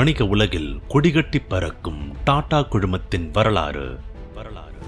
வணிக 0.00 0.24
உலகில் 0.24 0.80
கொடிகட்டி 0.88 1.36
பறக்கும் 1.48 2.14
டாடா 2.24 2.60
குழுமத்தின் 2.60 3.30
வரலாறு. 3.30 3.98
வரலாறு 4.34 4.78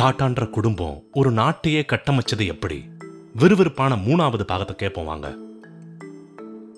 டாட்டான்ற 0.00 0.50
குடும்பம் 0.50 1.02
ஒரு 1.12 1.32
நாட்டையே 1.32 1.84
கட்டமைச்சது 1.86 2.46
எப்படி? 2.46 2.88
விறுவிறுப்பான 3.36 3.94
மூணாவது 3.94 4.42
பாகத்தை 4.42 4.76
கேட்போம் 4.76 5.04
வாங்க. 5.04 5.34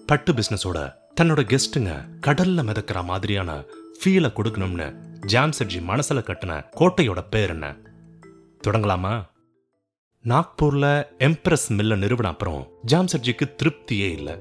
பட்டு 0.06 0.32
பிசினஸோட 0.32 0.94
தன்னோட 1.20 1.44
கெஸ்ட்டுங்க 1.44 2.08
கடல்ல 2.26 2.62
மிதக்கிற 2.62 3.04
மாதிரியான 3.04 3.64
ஃபீலை 4.04 4.32
கொடுக்கணும்னு 4.32 4.94
ஜாம்செட்ஜி 5.26 5.80
மனசுல 5.88 6.22
கட்டின 6.22 6.64
கோட்டையோட 6.76 7.24
பேர் 7.30 7.48
என்ன? 7.48 7.76
தொடங்கலாமா? 8.66 9.28
நாக்பூர்ல 10.28 11.04
எம்ப்ரஸ் 11.18 11.68
மில்ல 11.68 11.96
நிறுவன 11.96 12.28
அப்புறம் 12.28 12.68
ஜாம்சர்ஜிக்கு 12.92 13.54
திருப்தியே 13.62 14.10
இல்லை. 14.10 14.34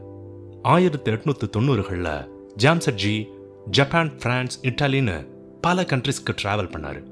ஆயிரத்தி 0.61 1.11
எட்நூத்தி 1.11 1.49
தொண்ணூறுகள்ல 1.57 2.27
ஜாம்சர்ஜி 2.57 3.27
ஜப்பான் 3.69 4.17
பிரான்ஸ் 4.17 4.61
இட்டாலின்னு 4.61 5.27
பல 5.61 5.81
கண்ட்ரிஸ்க்கு 5.81 6.35
டிராவல் 6.43 6.71
பண்ணாரு. 6.71 7.03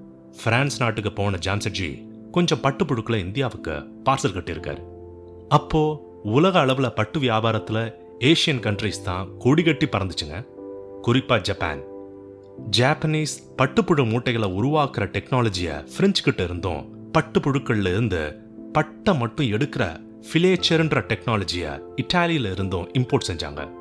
பிரான்ஸ் 0.44 0.80
நாட்டுக்கு 0.80 1.14
போன 1.14 1.38
ஜாம்சர்ஜி 1.46 2.08
கொஞ்சம் 2.32 2.58
பட்டுப்புழுக்களை 2.58 3.16
இந்தியாவுக்கு 3.16 3.72
பார்சல் 4.06 4.34
கட்டியிருக்காரு. 4.34 4.84
அப்போ 5.48 6.10
உலக 6.24 6.66
அளவுல 6.66 6.90
பட்டு 6.90 7.20
வியாபாரத்துல 7.20 7.94
ஏசியன் 8.20 8.60
கண்ட்ரிஸ் 8.60 9.04
தான் 9.04 9.30
கொடிகட்டி 9.40 9.86
பறந்துச்சுங்க. 9.92 10.46
குறிப்பா 11.04 11.42
ஜப்பான் 11.42 11.82
ஜாப்பனீஸ் 12.78 13.38
பட்டுப்புழு 13.58 14.10
மூட்டைகளை 14.10 14.52
உருவாக்குற 14.52 15.08
டெக்னாலஜியை 15.08 15.88
பிரெஞ்சு 15.96 16.24
கிட்ட 16.24 16.44
இருந்தும் 16.44 17.12
பட்டுப்புழுக்கள்ல 17.18 17.88
இருந்து 17.88 18.46
பட்டை 18.74 19.18
மட்டும் 19.18 19.46
எடுக்கிற 19.46 20.06
ஃபிலேச்சர்ன்ற 20.22 21.02
டெக்னாலஜியை 21.02 21.82
இட்டாலியில 22.02 22.52
இருந்தும் 22.52 22.92
இம்போர்ட் 22.92 23.28
செஞ்சாங்க. 23.28 23.72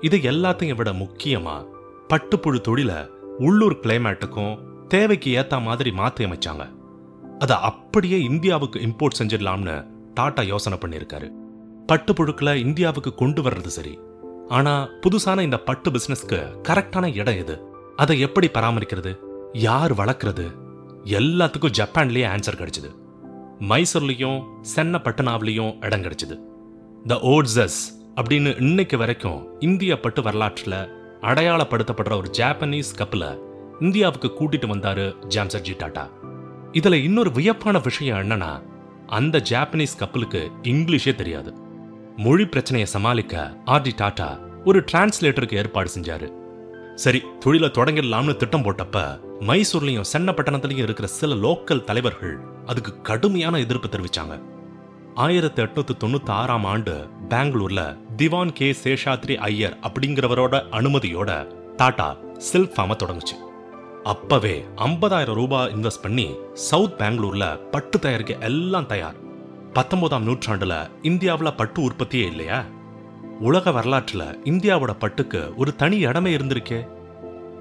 இது 0.00 0.16
எல்லாத்தையும் 0.16 0.74
விட 0.74 0.92
முக்கியமா 0.92 1.66
பட்டுப்புழு 2.08 2.60
தொழிலை 2.60 2.94
உள்ளூர் 3.38 3.78
கிளைமேட்டுக்கும் 3.82 4.58
தேவைக்கு 4.88 5.30
ஏற்ற 5.30 5.58
மாதிரி 5.58 5.92
மாற்றி 5.92 6.24
அமைச்சாங்க. 6.24 6.70
அதை 7.38 7.56
அப்படியே 7.56 8.22
இந்தியாவுக்கு 8.22 8.78
இம்போர்ட் 8.78 9.22
செஞ்சிடலாம்னு 9.22 9.86
டாட்டா 10.20 10.44
யோசனை 10.46 10.78
பண்ணியிருக்காரு. 10.78 11.30
பட்டுப்புழுக்களை 11.92 12.54
இந்தியாவுக்கு 12.54 13.14
கொண்டு 13.14 13.42
வர்றது 13.42 13.66
சரி. 13.66 13.98
ஆனா 14.48 14.88
புதுசான 14.88 15.40
இந்த 15.40 15.58
பட்டு 15.58 15.90
பிசினஸ்க்கு 15.90 16.54
கரெக்டான 16.68 17.16
இடம் 17.16 17.36
எது? 17.36 17.62
அதை 17.96 18.20
எப்படி 18.20 18.48
பராமரிக்கிறது? 18.48 19.16
யார் 19.52 19.94
வளர்க்கறது? 19.94 20.52
எல்லாத்துக்கும் 21.04 21.78
ஜப்பான்லயே 21.78 22.26
ஆன்சர் 22.34 22.56
கிடைச்சிது. 22.56 23.00
மைசூர்லயும் 23.68 24.38
சென்னப்பட்டனாவிலையும் 24.76 25.84
இடம் 25.84 26.02
கிடைச்சது. 26.02 26.36
த 27.06 27.14
ஓட்ஸஸ் 27.14 27.78
அப்படின்னு 28.16 28.60
இன்னைக்கு 28.60 28.98
வரைக்கும் 28.98 29.60
இந்திய 29.60 30.00
பட்டு 30.00 30.22
வரலாற்றுல 30.22 30.88
அடையாளப்படுத்தப்படுற 31.20 32.16
ஒரு 32.16 32.30
ஜாப்பனீஸ் 32.38 32.96
கப்பலை 32.96 33.28
இந்தியாவுக்கு 33.80 34.28
கூட்டிட்டு 34.28 34.68
வந்தாரு 34.72 35.06
ஜாம்சர்ஜி 35.28 35.74
டாடா 35.78 36.08
இதுல 36.72 36.92
இன்னொரு 36.92 37.30
வியப்பான 37.30 37.82
விஷயம் 37.82 38.18
என்னன்னா 38.18 38.62
அந்த 39.06 39.42
ஜாப்பனீஸ் 39.50 39.98
கப்பலுக்கு 39.98 40.50
இங்கிலீஷே 40.62 41.14
தெரியாது. 41.14 41.54
மொழி 42.16 42.46
பிரச்சனையை 42.46 42.88
சமாளிக்க 42.90 43.56
ஆர்டி 43.66 43.92
டாட்டா 43.96 44.28
ஒரு 44.64 44.84
டிரான்ஸ்லேட்டருக்கு 44.92 45.54
ஏற்பாடு 45.54 45.90
செஞ்சாரு. 45.98 46.28
சரி 46.94 47.22
தொழிலை 47.38 47.68
தொடங்கிடலாம்னு 47.68 48.36
திட்டம் 48.36 48.62
போட்டப்ப 48.62 49.20
மைசூர்லயும் 49.46 50.04
சென்னப்பட்டணத்திலையும் 50.12 50.86
இருக்கிற 50.86 51.08
சில 51.08 51.34
லோக்கல் 51.34 51.84
தலைவர்கள் 51.84 52.38
அதுக்கு 52.66 53.00
கடுமையான 53.00 53.58
எதிர்ப்பு 53.58 53.88
தெரிவிச்சாங்க. 53.88 54.42
ஆயிரத்தி 55.14 55.62
எட்நூத்தி 55.62 55.90
தொண்ணூத்தி 56.04 56.28
ஆறாம் 56.28 56.64
ஆண்டு 56.64 57.08
பெங்களூர்ல 57.28 57.98
திவான் 58.16 58.52
கே. 58.52 58.76
சேஷாத்ரி 58.84 59.36
ஐயர் 59.36 59.78
அப்படிங்கிறவரோட 59.82 60.62
அனுமதியோட 60.70 61.54
டாடா 61.76 62.16
சில்க் 62.36 62.72
ஃபார்மை 62.76 62.96
தொடங்குச்சு. 62.96 63.36
அப்பவே 64.02 64.64
50000 64.76 65.34
ரூபாய் 65.34 65.72
இன்வெஸ்ட் 65.74 66.02
பண்ணி 66.02 66.36
சவுத் 66.54 67.00
பெங்களூர்ல 67.00 67.70
பட்டு 67.70 67.98
தயாரிக்க 67.98 68.36
எல்லாம் 68.40 68.86
தயார். 68.86 69.14
பத்தொன்பதாம் 69.72 70.28
நூற்றாண்டுல 70.28 70.90
இந்தியாவுல 71.02 71.56
பட்டு 71.56 71.82
உற்பத்தியே 71.82 72.26
இல்லையா? 72.26 72.64
உலக 73.40 73.70
வரலாற்றுல 73.70 74.38
இந்தியாவோட 74.44 74.96
பட்டுக்கு 75.00 75.54
ஒரு 75.54 75.76
தனி 75.76 75.98
இடமே 75.98 76.36
இருந்திருக்கே. 76.36 77.00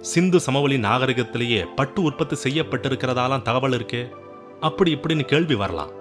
சிந்து 0.01 0.39
சமவெளி 0.39 0.77
நாகரிகத்திலேயே 0.77 1.67
பட்டு 1.75 2.01
உற்பத்தி 2.01 2.35
செய்யப்பட்டிருக்கிறதாலாம் 2.43 3.41
தகவல் 3.41 3.71
இருக்கே. 3.71 4.09
அப்படி 4.59 4.95
இப்படின்னு 4.95 5.21
கேள்வி 5.21 5.55
வரலாம். 5.55 5.91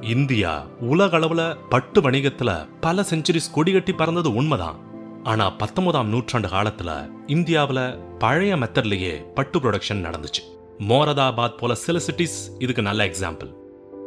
இந்தியா 0.00 0.66
உலக 0.80 1.18
அளவுல 1.18 1.56
பட்டு 1.68 2.00
வணிகத்துல 2.00 2.68
பல 2.80 3.02
செஞ்சுரிஸ் 3.10 3.52
கொடிகட்டி 3.54 3.92
பறந்தது 3.96 4.34
உண்மைதான். 4.34 4.78
ஆனா 5.22 5.50
பத்தொன்பதாம் 5.50 6.08
நூற்றாண்டு 6.08 6.48
காலத்துல 6.48 7.10
இந்தியாவுல 7.26 7.98
பழைய 8.18 8.56
மெத்தட்லயே 8.56 9.32
பட்டு 9.34 9.58
ப்ரொடக்ஷன் 9.58 10.04
நடந்துச்சு. 10.06 10.42
மோரதாபாத் 10.78 11.56
போல 11.56 11.74
சில 11.74 11.98
சிட்டிஸ் 11.98 12.38
இதுக்கு 12.58 12.82
நல்ல 12.82 13.06
எக்ஸாம்பிள் 13.06 13.50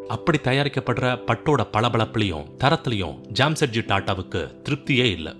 அப்படி 0.08 0.40
தயாரிக்கப்படுற 0.44 1.20
பட்டோட 1.28 1.62
பளபளப்புலையும் 1.74 2.46
தரத்திலையும் 2.64 3.18
ஜாம்செட்ஜி 3.40 3.82
டாட்டாவுக்கு 3.84 4.42
திருப்தியே 4.64 5.08
இல்லை. 5.12 5.34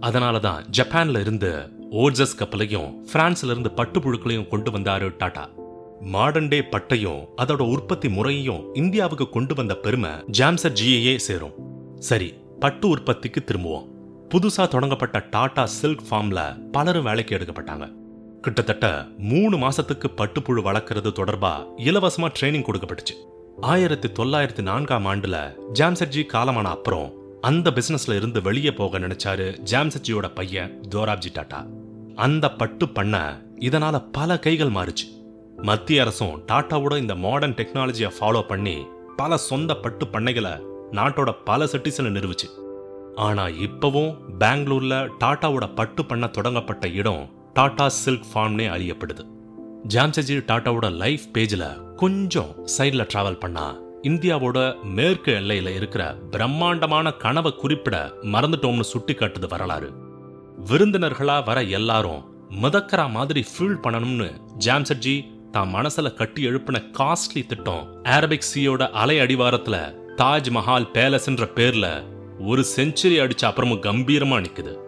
அதனால 0.00 0.38
தான் 0.38 0.64
ஜப்பான்ல 0.78 1.20
இருந்து 1.20 1.76
ஓர்ஜஸ் 1.90 2.36
கப்பலையும் 2.38 2.94
பிரான்ஸ்ல 3.12 3.44
இருந்து 3.44 3.70
பட்டு 3.70 4.00
புழுக்களையும் 4.00 4.48
கொண்டு 4.48 4.70
வந்தாரு 4.70 5.14
டாடா. 5.18 5.50
மாடர்ன் 6.00 6.48
டே 6.48 6.60
பட்டையும் 6.60 7.24
அதோட 7.36 7.60
உற்பத்தி 7.60 8.08
முறையையும் 8.08 8.74
இந்தியாவுக்கு 8.74 9.28
கொண்டு 9.28 9.54
வந்த 9.54 9.74
பெருமை 9.74 10.10
ஜாம்சர்ஜியையே 10.10 11.16
சேரும். 11.16 11.52
சரி 11.98 12.34
பட்டு 12.60 12.88
உற்பத்திக்கு 12.88 13.44
திரும்புவோம். 13.44 13.88
புதுசா 14.28 14.68
தொடங்கப்பட்ட 14.68 15.26
டாடா 15.30 15.66
சில்க் 15.66 16.02
ஃபார்ம்ல 16.10 16.70
பலரும் 16.70 17.04
வேலைக்கு 17.04 17.36
எடுக்கப்பட்டாங்க. 17.36 17.92
கிட்டத்தட்ட 18.40 19.06
மூணு 19.18 19.56
மாசத்துக்கு 19.56 20.08
பட்டுப்புழு 20.16 20.62
வளர்க்கறது 20.62 21.12
தொடர்பா 21.12 21.52
இலவசமா 21.76 22.32
ட்ரைனிங் 22.40 22.64
கொடுக்கப்பட்டுச்சு. 22.64 23.16
ஆயிரத்தி 23.60 24.08
தொள்ளாயிரத்தி 24.08 24.62
நான்காம் 24.62 25.06
ஆண்டுல 25.06 25.54
ஜாம்சர்ஜி 25.72 26.24
காலமான 26.32 26.62
அப்புறம் 26.62 27.12
அந்த 27.40 27.70
பிசினஸ்ல 27.70 28.16
இருந்து 28.16 28.42
வெளியே 28.42 28.72
போக 28.72 28.98
நினைச்சாரு 28.98 29.56
ஜாம்சர்ஜியோட 29.70 30.34
பையன் 30.34 30.80
தோராப்ஜி 30.94 31.28
டாட்டா 31.32 31.66
அந்த 32.24 32.46
பட்டு 32.50 32.88
பண்ண 32.88 33.16
இதனால 33.60 34.04
பல 34.12 34.38
கைகள் 34.38 34.70
மாறுச்சு. 34.70 35.06
மத்திய 35.62 36.00
அரசும் 36.00 36.40
டாட்டாவோட 36.52 36.96
இந்த 36.96 37.14
மாடர்ன் 37.14 37.54
டெக்னாலஜியை 37.54 38.10
ஃபாலோ 38.20 38.40
பண்ணி 38.42 38.86
பல 39.16 39.36
சொந்த 39.36 39.76
பட்டு 39.76 40.06
பண்ணைகளை 40.06 40.52
நாட்டோட 40.92 41.34
பல 41.44 41.64
சிட்டிஸில் 41.64 42.14
நிறுவுச்சு. 42.16 42.48
ஆனா 43.16 43.46
இப்பவும் 43.46 44.16
பெங்களூர்ல 44.38 45.08
டாட்டாவோட 45.20 45.74
பட்டு 45.74 46.04
பண்ண 46.04 46.26
தொடங்கப்பட்ட 46.26 46.86
இடம் 46.92 47.28
டாடா 47.52 47.88
சில்க் 47.88 48.28
ஃபார்ம்னே 48.34 48.66
அறியப்படுது. 48.76 49.24
ஜாம்சஜி 49.94 50.38
டாட்டாவோட 50.50 50.90
லைஃப் 50.92 51.26
பேஜ்ல 51.32 51.94
கொஞ்சம் 51.94 52.52
சைடில் 52.78 53.08
டிராவல் 53.14 53.40
பண்ணா 53.40 53.66
இந்தியாவோட 54.02 54.58
மேற்கு 54.82 55.32
எல்லையில் 55.32 55.74
இருக்கிற 55.74 56.14
பிரம்மாண்டமான 56.30 57.10
கனவை 57.10 57.52
குறிப்பிட 57.52 58.12
மறந்துட்டோம்னு 58.22 58.80
சுட்டி 58.80 59.14
காட்டுது 59.14 59.48
வரலாறு. 59.48 59.90
விருந்தினர்களா 60.66 61.44
வர 61.44 61.62
எல்லாரும் 61.62 62.22
மிதக்கரா 62.62 63.10
மாதிரி 63.10 63.44
ஃபீல் 63.50 63.82
பண்ணணும்னு 63.82 64.28
ஜாம்சட்ஜி 64.64 65.30
தான் 65.50 65.74
மனசுல 65.74 66.14
கட்டி 66.14 66.46
எழுப்பின 66.46 66.82
காஸ்ட்லி 66.98 67.46
திட்டம் 67.46 68.02
அரபிக் 68.02 68.48
சீயோட 68.54 68.90
அலை 68.90 69.20
அடிவாரத்துல 69.20 69.76
தாஜ்மஹால் 70.16 70.90
பேலஸ்ன்ற 70.92 71.46
பேர்ல 71.54 72.04
ஒரு 72.38 72.64
செஞ்சுரி 72.76 73.16
அடிச்ச 73.20 73.44
அப்புறமும் 73.44 73.82
கம்பீரமா 73.82 74.38
நிக்குது. 74.40 74.87